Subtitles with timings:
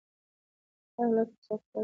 [0.93, 1.79] په هر حالت کې سخت کار وکړئ